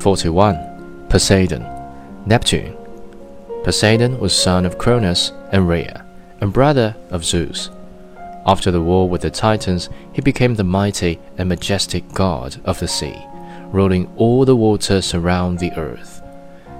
[0.00, 1.06] 41.
[1.10, 1.66] Poseidon,
[2.24, 2.74] Neptune.
[3.64, 6.06] Poseidon was son of Cronus and Rhea,
[6.40, 7.68] and brother of Zeus.
[8.46, 12.88] After the war with the Titans, he became the mighty and majestic god of the
[12.88, 13.14] sea,
[13.66, 16.22] ruling all the waters around the earth.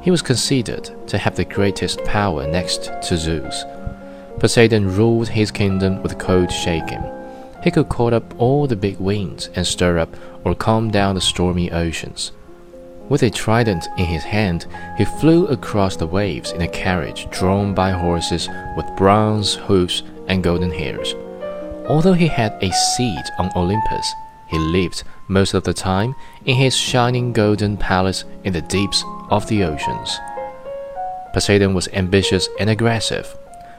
[0.00, 3.64] He was considered to have the greatest power next to Zeus.
[4.38, 7.04] Poseidon ruled his kingdom with cold shaking.
[7.62, 11.20] He could call up all the big winds and stir up or calm down the
[11.20, 12.32] stormy oceans.
[13.08, 14.66] With a trident in his hand,
[14.96, 20.42] he flew across the waves in a carriage drawn by horses with bronze hoofs and
[20.42, 21.14] golden hairs.
[21.88, 24.12] Although he had a seat on Olympus,
[24.48, 29.46] he lived most of the time in his shining golden palace in the deeps of
[29.48, 30.18] the oceans.
[31.32, 33.36] Poseidon was ambitious and aggressive.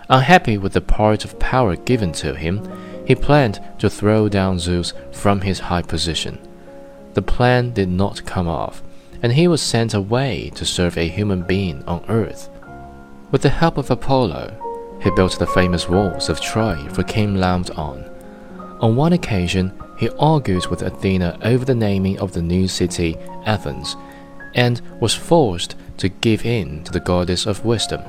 [0.10, 2.62] Unhappy with the part of power given to him,
[3.06, 6.40] he planned to throw down Zeus from his high position.
[7.14, 8.82] The plan did not come off,
[9.24, 12.50] and he was sent away to serve a human being on earth.
[13.32, 18.10] With the help of Apollo, he built the famous walls of Troy for King Laomedon.
[18.82, 23.16] On one occasion, he argued with Athena over the naming of the new city,
[23.46, 23.96] Athens,
[24.56, 28.02] and was forced to give in to the goddess of wisdom.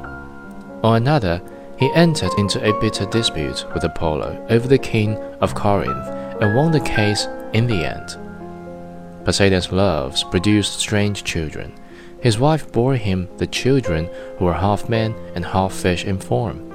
[0.83, 1.41] On another,
[1.79, 6.09] he entered into a bitter dispute with Apollo over the king of Corinth
[6.41, 8.24] and won the case in the end.
[9.25, 11.73] Poseidon's loves produced strange children.
[12.21, 14.09] His wife bore him the children
[14.39, 16.71] who were half man and half fish in form.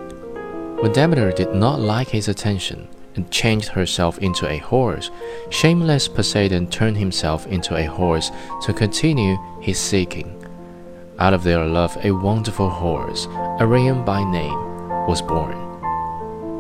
[0.82, 5.12] When Demeter did not like his attention and changed herself into a horse,
[5.50, 8.32] shameless Poseidon turned himself into a horse
[8.64, 10.36] to continue his seeking.
[11.20, 13.28] Out of their love, a wonderful horse,
[13.60, 14.58] Arion by name,
[15.06, 15.58] was born.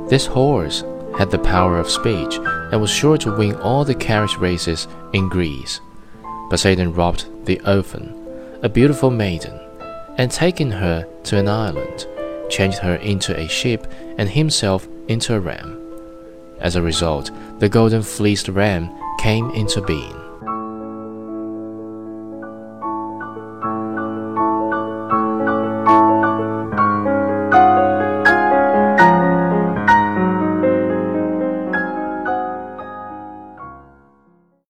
[0.09, 0.83] This horse
[1.17, 2.37] had the power of speech
[2.71, 5.81] and was sure to win all the carriage races in Greece.
[6.49, 8.13] Poseidon robbed Theophane,
[8.63, 9.59] a beautiful maiden,
[10.17, 12.07] and taking her to an island,
[12.49, 13.81] changed her into a sheep
[14.17, 15.77] and himself into a ram.
[16.59, 18.89] As a result, the golden fleeced ram
[19.19, 20.18] came into being.